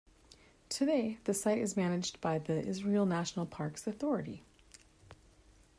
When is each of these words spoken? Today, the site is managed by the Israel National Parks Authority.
Today, 0.67 1.19
the 1.25 1.33
site 1.35 1.59
is 1.59 1.77
managed 1.77 2.19
by 2.21 2.39
the 2.39 2.59
Israel 2.65 3.05
National 3.05 3.45
Parks 3.45 3.85
Authority. 3.85 4.41